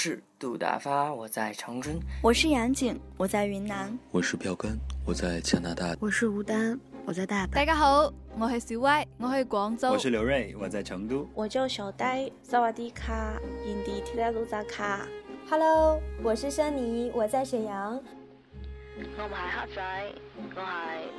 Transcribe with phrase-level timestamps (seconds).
[0.00, 7.50] 是杜大发，我在长春；我是杨景，我在云南；我是标根，我在加拿大；我是吴丹，我在大阪。
[7.50, 8.08] 大家好，
[8.38, 15.04] 我是小歪，我喺广州；我是刘瑞，我在成都；我叫小呆，萨瓦迪卡，印地提拉鲁扎卡。
[15.50, 17.94] Hello，我是珊妮，我在沈阳。
[17.96, 20.60] 我唔系黑仔，我系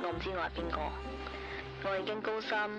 [0.02, 0.78] 我唔知我系边个，
[1.84, 2.70] 我已经高三。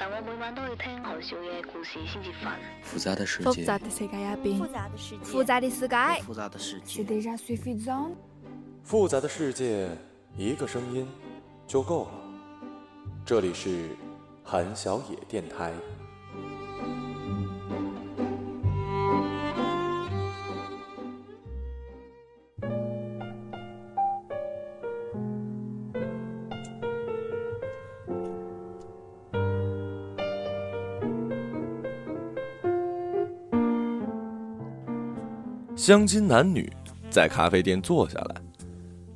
[0.00, 2.56] 但我每晚都要听何少嘅故事先至瞓。
[2.82, 7.04] 复杂的世界，复杂的世界入边，复杂的世界，复杂的世界，复杂的世界。
[8.82, 9.90] 复杂的世界，
[10.38, 11.06] 一个声音
[11.66, 12.12] 就够了。
[13.26, 13.90] 这里是
[14.42, 15.74] 韩小野电台。
[35.80, 36.70] 相亲男女
[37.08, 38.34] 在咖啡店坐下来，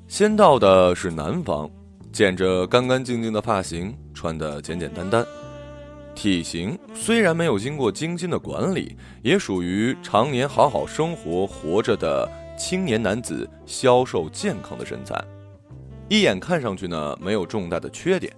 [0.08, 1.70] 先到的是男方，
[2.10, 5.26] 剪着干干净净的发型，穿的简简单单，
[6.14, 12.26] 体型虽然没有经过精心的管理，也属于常年好好生活活着的
[12.56, 15.22] 青年男子，消瘦健康的身材，
[16.08, 18.32] 一眼看上去呢没有重大的缺点。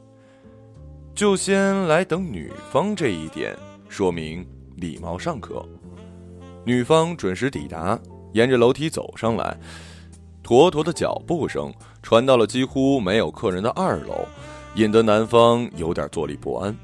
[1.14, 3.56] 就先来等女方这一点，
[3.88, 4.44] 说明
[4.78, 5.64] 礼貌尚可。
[6.64, 7.96] 女方准时抵达。
[8.36, 9.56] 沿着楼梯走上来，
[10.42, 14.28] 坨坨的脚步声传到了几乎没有客人的二楼，
[14.74, 16.76] 引得男方有点坐立不安。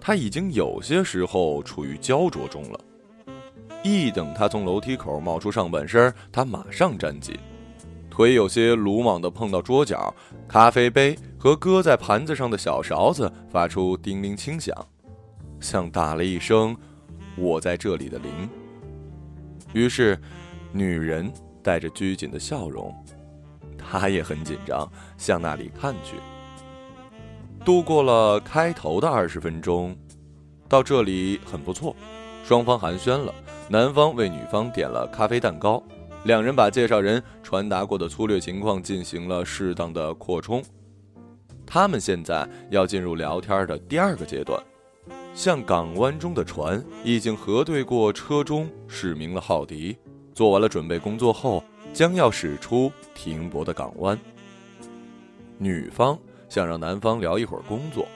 [0.00, 2.80] 他已经有些时候处于焦灼中了。
[3.82, 7.40] 一等他从楼梯口冒出上半身，他马上站起，
[8.08, 10.14] 腿有些鲁莽地碰到桌角，
[10.46, 14.72] 咖啡杯和搁在盘子上的小勺子发出叮铃轻响，
[15.58, 16.76] 像打了一声
[17.36, 18.48] “我在这里”的铃。
[19.72, 20.16] 于是。
[20.72, 22.94] 女人带着拘谨的笑容，
[23.76, 26.16] 她也很紧张，向那里看去。
[27.64, 29.96] 度过了开头的二十分钟，
[30.68, 31.94] 到这里很不错，
[32.44, 33.32] 双方寒暄了。
[33.68, 35.82] 男方为女方点了咖啡蛋糕，
[36.24, 40.62] 两人把介绍人传达过的粗略情况进行了适当的扩充。
[41.64, 44.60] 他们现在要进入聊天的第二个阶段，
[45.32, 49.96] 向港湾中的船已经核对过车中驶明了浩迪。
[50.34, 51.62] 做完了准备工作后，
[51.92, 54.18] 将要驶出停泊的港湾。
[55.58, 58.06] 女方想让男方聊一会儿工作，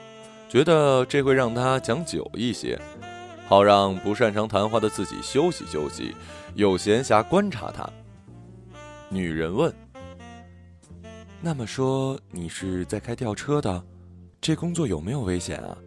[0.49, 2.79] 觉得这会让他讲久一些，
[3.47, 6.13] 好让不擅长谈话的自己休息休息，
[6.55, 7.87] 有闲暇观察他。
[9.09, 9.73] 女人问
[11.39, 13.83] ：“那么说你是在开吊车的？
[14.41, 15.77] 这工作有没有危险啊？”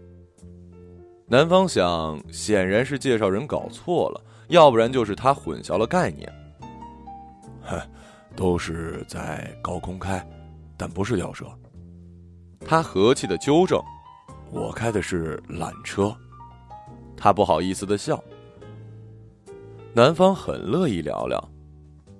[1.28, 4.20] 男方想，显然是介绍人搞错了。
[4.50, 6.30] 要不然就是他混淆了概念。
[7.62, 7.80] 哼，
[8.36, 10.24] 都是在高空开，
[10.76, 11.46] 但不是吊车。
[12.66, 13.80] 他和气的纠正
[14.50, 16.14] ：“我开的是缆车。”
[17.16, 18.22] 他不好意思的笑。
[19.94, 21.42] 男方很乐意聊聊。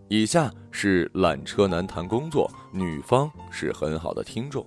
[0.08, 4.64] 以下是缆车男谈工作，女方是很好的听众。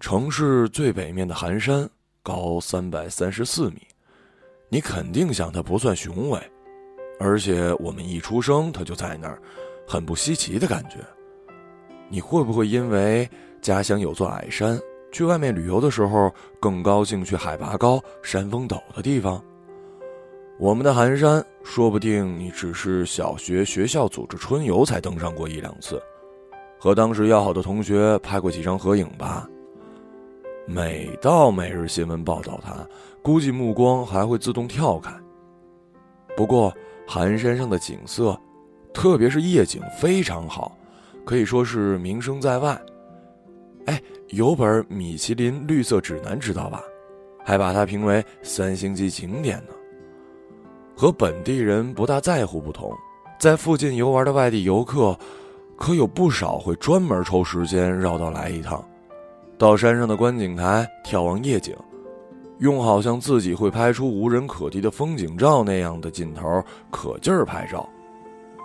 [0.00, 1.88] 城市最北面的寒山。
[2.28, 3.80] 高三百三十四米，
[4.68, 6.38] 你肯定想它不算雄伟，
[7.18, 9.40] 而且我们一出生它就在那儿，
[9.86, 10.98] 很不稀奇的感觉。
[12.10, 13.26] 你会不会因为
[13.62, 14.78] 家乡有座矮山，
[15.10, 16.30] 去外面旅游的时候
[16.60, 19.42] 更高兴去海拔高、山峰陡的地方？
[20.58, 25.98] 我们的寒山，说不定你只是小学学校组织春游才登上过一两次，
[26.78, 29.48] 和当时要好的同学拍过几张合影吧。
[30.70, 32.86] 每到每日新闻报道它，
[33.22, 35.10] 估计目光还会自动跳开。
[36.36, 36.70] 不过
[37.06, 38.38] 寒山上的景色，
[38.92, 40.76] 特别是夜景非常好，
[41.24, 42.78] 可以说是名声在外。
[43.86, 43.98] 哎，
[44.28, 46.82] 有本《米其林绿色指南》知道吧？
[47.42, 49.72] 还把它评为三星级景点呢。
[50.94, 52.92] 和本地人不大在乎不同，
[53.40, 55.18] 在附近游玩的外地游客，
[55.78, 58.84] 可有不少会专门抽时间绕道来一趟。
[59.58, 61.76] 到山上的观景台眺望夜景，
[62.60, 66.62] 用好像自己会拍出无人可敌的风景照那样的劲头，
[66.92, 67.88] 可劲儿拍照，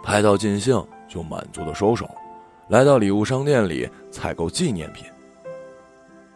[0.04, 0.80] 拍到尽兴
[1.10, 2.08] 就满足的收手，
[2.68, 5.04] 来到礼物商店里采购纪念品，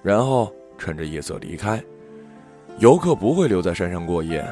[0.01, 1.81] 然后趁着夜色离开。
[2.79, 4.43] 游客不会留在山上过夜，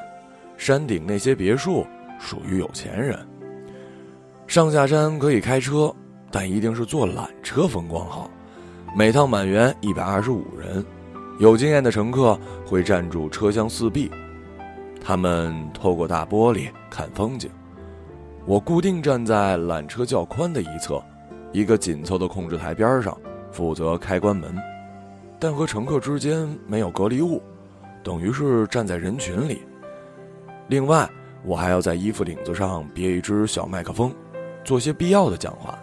[0.56, 1.84] 山顶那些别墅
[2.20, 3.18] 属于有钱人。
[4.46, 5.92] 上下山可以开车，
[6.30, 8.30] 但一定是坐缆车，风光好。
[8.98, 10.82] 每趟满员一百二十五人，
[11.38, 14.10] 有经验的乘客会站住车厢四壁，
[15.04, 17.52] 他们透过大玻璃看风景。
[18.46, 21.04] 我固定站在缆车较宽的一侧，
[21.52, 23.18] 一个紧凑的控制台边上，
[23.52, 24.56] 负责开关门，
[25.42, 27.44] 但和乘客之间没有隔离物，
[28.02, 29.62] 等于是站在人群里。
[30.70, 31.06] 另外，
[31.44, 34.10] 我还要在衣服领子上别一只小麦克风，
[34.64, 35.78] 做些必要的讲话。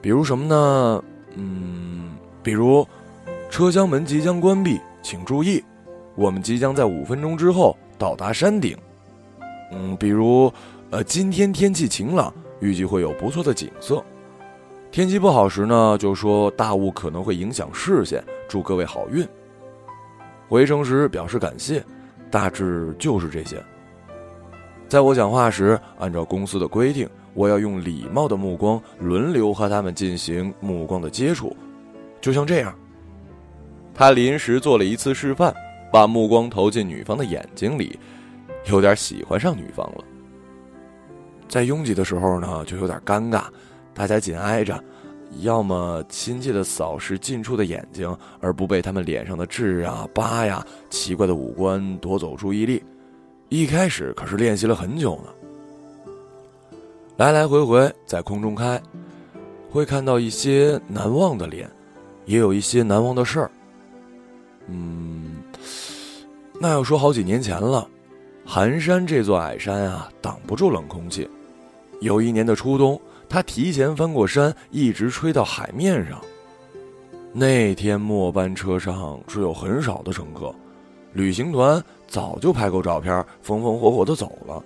[0.00, 1.04] 比如什么呢？
[1.34, 2.10] 嗯，
[2.42, 2.86] 比如，
[3.50, 5.62] 车厢门即将关闭，请注意，
[6.14, 8.76] 我们即将在五分钟之后到达山顶。
[9.72, 10.52] 嗯，比如，
[10.90, 14.04] 呃，今天天气晴朗，预计会有不错的景色。
[14.90, 19.26] 天气不好时呢，就说大雾可能会影响视线，祝各位好运。
[20.48, 21.84] 回程时表示感谢，
[22.28, 23.62] 大致就是这些。
[24.88, 27.08] 在我讲话时，按照公司的规定。
[27.34, 31.56] 我要用礼貌的目光轮流和他们进行目光的接触，
[32.20, 32.74] 就像这样。
[33.94, 35.54] 他临时做了一次示范，
[35.92, 37.98] 把目光投进女方的眼睛里，
[38.70, 40.04] 有点喜欢上女方了。
[41.48, 43.44] 在拥挤的时候呢，就有点尴尬，
[43.92, 44.82] 大家紧挨着，
[45.40, 52.82] 要么亲切的扫视近处的眼睛，而不被他们脸上的痣啊、疤呀、奇怪的五官夺走注意力。
[53.48, 55.32] 一开始可是练习了很久呢。
[57.20, 58.80] 来来回回在空中开，
[59.70, 61.70] 会看到一些难忘的脸，
[62.24, 63.50] 也有一些难忘的事儿。
[64.68, 65.42] 嗯，
[66.58, 67.86] 那要说好几年前了，
[68.42, 71.28] 寒山这座矮山啊，挡不住冷空气。
[72.00, 76.18] 有一年的初冬，它提前翻过山，一直吹到海面上。
[77.34, 80.54] 那天末班车上只有很少的乘客，
[81.12, 84.64] 旅行团早就拍够照片，风风火火的走了。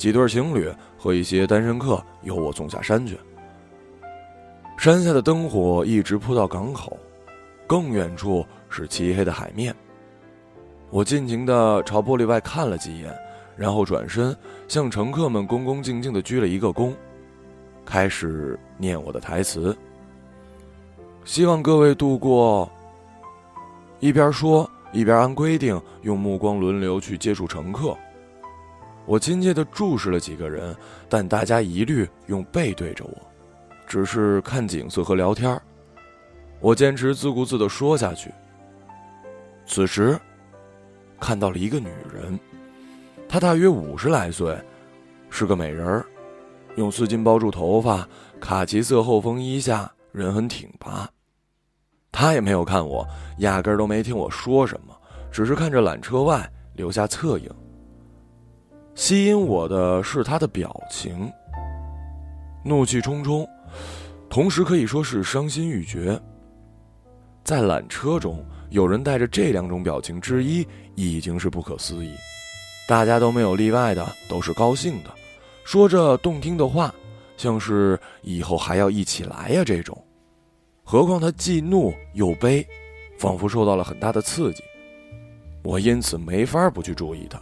[0.00, 3.18] 几对情侣和一些单身客由我送下山去。
[4.78, 6.96] 山下的灯火一直铺到港口，
[7.66, 9.76] 更远处是漆黑的海面。
[10.88, 13.14] 我尽情的朝玻璃外看了几眼，
[13.58, 14.34] 然后转身
[14.68, 16.94] 向乘客们恭恭敬敬的鞠了一个躬，
[17.84, 19.76] 开始念我的台词。
[21.26, 22.66] 希望各位度过。
[23.98, 27.94] 一边说一边按规定用目光轮流去接触乘客。
[29.10, 30.72] 我亲切地注视了几个人，
[31.08, 33.16] 但大家一律用背对着我，
[33.84, 35.60] 只是看景色和聊天
[36.60, 38.30] 我坚持自顾自地说下去。
[39.66, 40.16] 此时，
[41.18, 42.38] 看到了一个女人，
[43.28, 44.56] 她大约五十来岁，
[45.28, 46.06] 是个美人儿，
[46.76, 48.08] 用丝巾包住头发，
[48.38, 51.10] 卡其色后风衣下人很挺拔。
[52.12, 53.04] 她也没有看我，
[53.38, 54.96] 压根儿都没听我说什么，
[55.32, 57.50] 只是看着缆车外留下侧影。
[59.00, 61.32] 吸引我的是他的表情，
[62.62, 63.48] 怒气冲冲，
[64.28, 66.20] 同时可以说是伤心欲绝。
[67.42, 72.12] 在缆车中，有人带着这两种表情之一，已经是不可思议。
[72.86, 75.10] 大家都没有例外的，都是高兴的，
[75.64, 76.94] 说着动听的话，
[77.38, 79.96] 像是以后还要一起来呀这种。
[80.84, 82.68] 何况他既怒又悲，
[83.18, 84.62] 仿佛受到了很大的刺激。
[85.64, 87.40] 我因此没法不去注意他。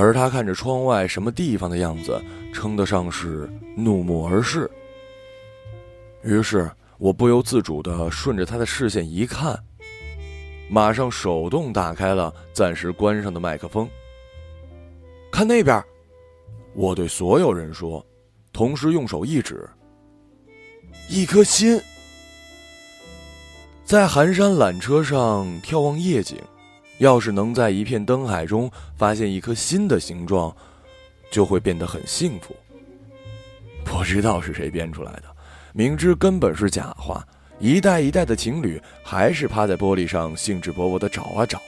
[0.00, 2.18] 而他看着窗外什么地方的样子，
[2.54, 4.68] 称得上是怒目而视。
[6.22, 9.62] 于是我不由自主地顺着他的视线一看，
[10.70, 13.86] 马上手动打开了暂时关上的麦克风。
[15.30, 15.84] 看那边，
[16.72, 18.04] 我对所有人说，
[18.54, 19.68] 同时用手一指，
[21.10, 21.78] 一颗心，
[23.84, 26.38] 在寒山缆车上眺望夜景。
[27.00, 30.54] 要是能在一片灯海中发现一颗心的形状，
[31.30, 32.54] 就会变得很幸福。
[33.84, 35.24] 不知道是谁编出来的，
[35.72, 37.26] 明知根本是假话，
[37.58, 41.60] 一代一代的情侣还是趴在玻璃上兴致勃勃的找啊找。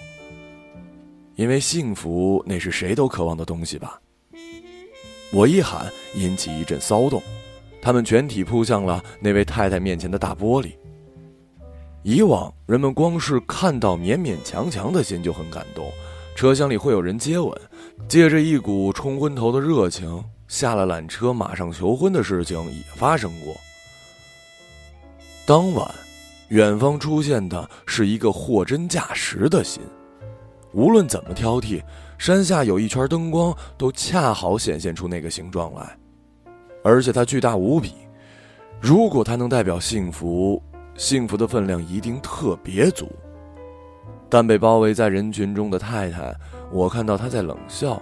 [1.34, 3.98] 因为幸福那是谁都渴望的东西吧。
[5.32, 7.22] 我一喊，引起一阵骚动，
[7.80, 10.74] 他们全体扑向了那位太太面前的大玻璃。
[12.04, 15.88] 以往人们光是看到勉勉强强的心就很感动，
[16.34, 17.56] 车厢里会有人接吻，
[18.08, 23.54] 借着一股冲昏头的热情，下了缆车马上求婚的事情也发生过。
[25.46, 25.88] 当晚，
[26.48, 29.80] 远方出现的是一个货真价实的心，
[30.72, 31.80] 无论怎么挑剔，
[32.18, 35.96] 山下有一圈灯光都恰好显现出那个形状来，
[36.82, 37.92] 而且它巨大无比，
[38.80, 40.60] 如果它能代表幸福。
[40.96, 43.10] 幸福的分量一定特别足，
[44.28, 46.34] 但被包围在人群中的太太，
[46.70, 48.00] 我看到她在冷笑，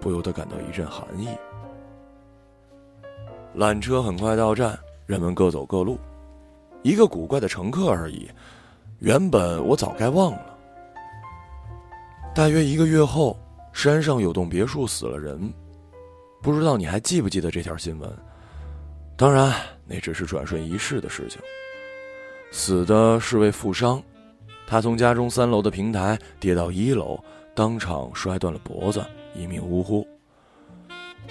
[0.00, 1.28] 不由得感到一阵寒意。
[3.56, 5.98] 缆车很快到站，人们各走各路，
[6.82, 8.28] 一个古怪的乘客而已，
[8.98, 10.58] 原本我早该忘了。
[12.34, 13.36] 大约一个月后，
[13.72, 15.52] 山上有栋别墅死了人，
[16.42, 18.10] 不知道你还记不记得这条新闻？
[19.16, 19.52] 当然，
[19.86, 21.40] 那只是转瞬一逝的事情。
[22.50, 24.02] 死的是位富商，
[24.66, 27.18] 他从家中三楼的平台跌到一楼，
[27.54, 30.06] 当场摔断了脖子，一命呜呼。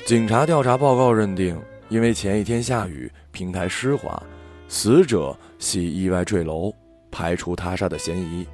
[0.06, 1.60] 警察调查报告认定，
[1.90, 4.22] 因为前一天下雨，平台湿滑，
[4.70, 6.72] 死者系意外坠楼，
[7.12, 8.46] 排除他杀的嫌疑。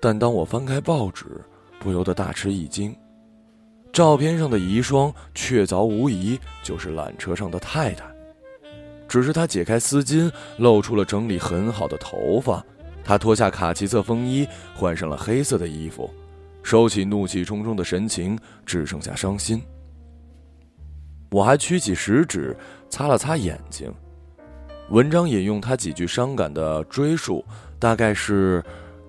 [0.00, 1.26] 但当我翻开报纸，
[1.78, 2.96] 不由得大吃一惊，
[3.92, 8.15] 照片上的遗孀确凿无疑就是缆车上的太太。
[9.08, 12.64] 只是他解开丝巾，露出了整理很好的头发。
[13.04, 16.10] 他脱下卡其色风衣，换上了黑色的衣服，
[16.62, 19.62] 收起怒气冲冲的神情，只剩下伤心。
[21.30, 22.56] 我还屈起食指，
[22.88, 23.92] 擦了擦眼睛。
[24.90, 27.44] 文章引用他几句伤感的追述，
[27.78, 28.62] 大概是：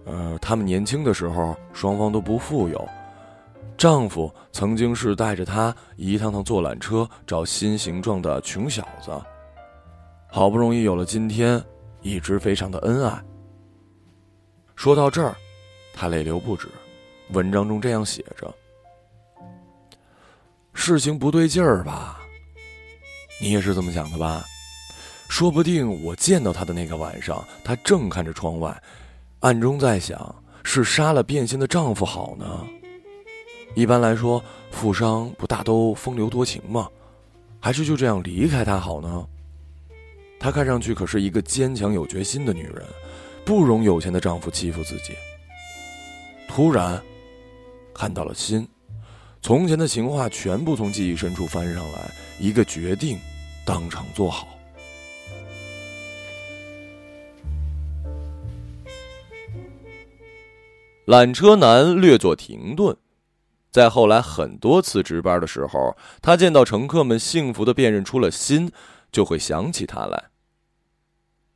[0.05, 2.87] 呃，他们年轻的时候，双方都不富有，
[3.77, 9.11] 丈夫曾经是带着她一趟趟坐缆车找新形状的穷小子。
[10.29, 11.61] 好不容易有了今天，
[12.01, 13.23] 一直非常的恩爱。
[14.75, 15.35] 说到这儿，
[15.93, 16.67] 他泪流不止。
[17.31, 18.53] 文章中这样写着
[20.73, 22.19] ：“事情不对劲儿吧？
[23.41, 24.45] 你也是这么想的吧？
[25.29, 28.81] 说不定我见到他的那个晚上，他正看着窗外，
[29.39, 32.65] 暗中在想：是杀了变心的丈夫好呢？
[33.75, 36.87] 一般来说，富商不大都风流多情吗？
[37.59, 39.27] 还是就这样离开他好呢？”
[40.39, 42.83] 她看上去可是一个坚强有决心的女人，
[43.43, 45.13] 不容有钱的丈夫欺负自己。
[46.47, 47.01] 突然，
[47.93, 48.67] 看到了心，
[49.41, 53.19] 从前的情话全部从记忆深处翻上来，一个决定，
[53.65, 54.47] 当场做好。
[61.07, 62.95] 缆车男略作停顿，
[63.71, 68.71] 在后来很多次值班的时候，他见到乘客们幸福的辨认出了心。
[69.11, 70.25] 就会想起他来。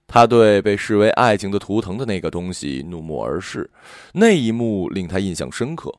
[0.08, 3.70] 他对被视为爱情的图腾的那个东西怒目而视，
[4.14, 5.94] 那一幕令他印象深刻。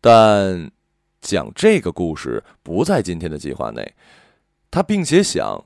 [0.00, 0.70] 但
[1.20, 3.94] 讲这个故事不在今天的计划内。
[4.70, 5.64] 他并且想，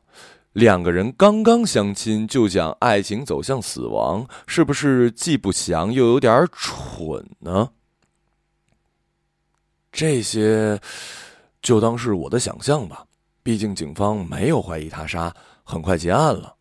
[0.53, 7.71] 两个人刚刚相亲就讲爱情走向死亡，是不是既不祥又有点蠢呢？
[9.91, 10.81] 这些
[11.61, 13.08] 就当是我的想象吧。
[13.49, 16.55] 毕竟警方没有怀疑他杀，很快结案了。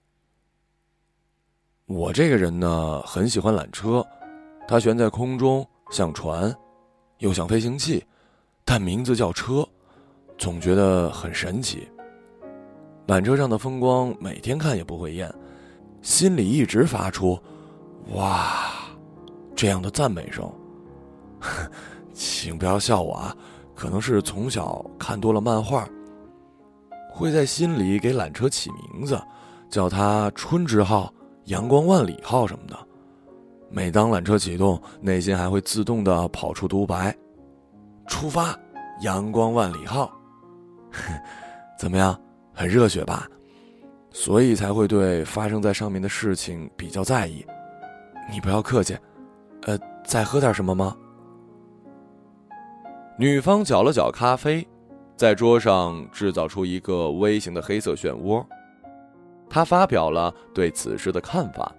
[1.85, 4.01] 我这个人呢，很喜欢缆车，
[4.65, 6.55] 它悬在空中，像船，
[7.17, 8.05] 又像飞行器，
[8.63, 9.67] 但名字叫车，
[10.37, 11.89] 总觉得很神奇。
[13.07, 15.29] 缆车上的风光，每天看也不会厌，
[16.01, 17.37] 心里一直发出
[18.15, 18.63] “哇”
[19.53, 20.49] 这样的赞美声。
[22.13, 23.35] 请不要笑我啊，
[23.75, 25.85] 可能是从小看多了漫画。
[27.17, 29.19] 会在心里给缆车起名字，
[29.69, 31.11] 叫它“春之号
[31.45, 32.77] ”“阳光万里号”什么的。
[33.69, 37.13] 每当缆车启动，内心还会自动的跑出独白
[38.07, 38.55] ：“出发，
[39.01, 40.11] 阳光万里号。”
[41.79, 42.15] 怎么样，
[42.53, 43.27] 很热血吧？
[44.11, 47.43] 所以才会对发生在上面的事情比较在意。
[48.31, 48.95] 你不要客气。
[49.63, 50.95] 呃，再喝点什么吗？
[53.17, 54.65] 女方搅了搅咖啡。
[55.17, 58.45] 在桌上制造出一个微型的黑色漩涡，
[59.49, 61.73] 他发表了对此事的看法。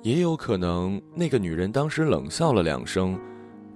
[0.00, 3.20] 也有可能那个女人当时冷笑了两声，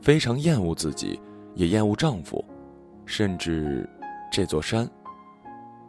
[0.01, 1.21] 非常厌恶自己，
[1.55, 2.43] 也厌恶丈夫，
[3.05, 3.87] 甚至
[4.33, 4.89] 这座山，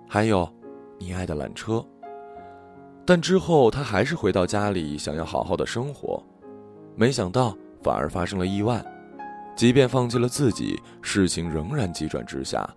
[0.10, 0.52] 还有
[1.00, 1.82] 你爱的缆车。
[3.06, 6.22] 但之后她还是回到家里，想要好好的生活，
[6.96, 8.84] 没想到反而发生了意外。
[9.56, 12.68] 即便放弃了自己，事情仍然急转直下。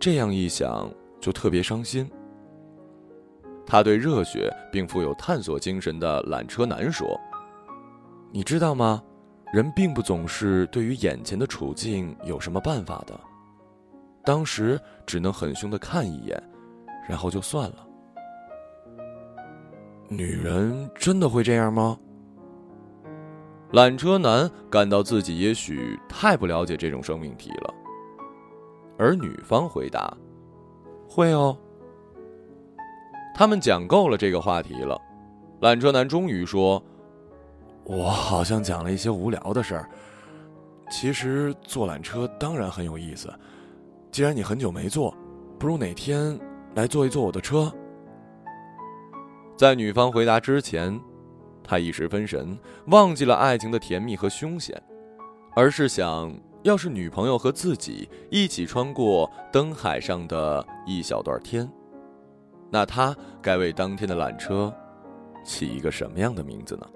[0.00, 2.10] 这样一想，就特别伤心。
[3.66, 7.18] 他对热血并富有探索精神的缆车男说
[8.32, 9.02] ：“你知道吗？
[9.52, 13.18] 人并不总是对于眼前的处境有什么办法的。
[14.24, 16.42] 当时只能很凶的看一眼，
[17.08, 17.86] 然后就算了。
[20.08, 21.96] 女人真的会这样吗？”
[23.74, 27.74] 缆车男感到自己也许太不了解这种生命体了，
[28.96, 30.16] 而女方回答
[31.10, 31.58] ：“会哦。”
[33.34, 34.96] 他们讲够了这个话题了，
[35.60, 36.80] 缆车男终于说
[37.82, 39.90] ：“我好像讲了一些无聊的事儿。
[40.88, 43.28] 其实坐缆车当然很有意思。
[44.12, 45.12] 既然你很久没坐，
[45.58, 46.38] 不如哪天
[46.76, 47.72] 来坐一坐我的车？”
[49.58, 50.96] 在女方回答之前。
[51.64, 52.56] 他一时分神，
[52.88, 54.80] 忘记了爱情的甜蜜和凶险，
[55.56, 61.68] 而是想，要是女朋友和自己一起穿过灯海上的一小段天，
[62.70, 64.72] 那他该为当天的缆车
[65.44, 66.86] 起一个什么样的名字呢？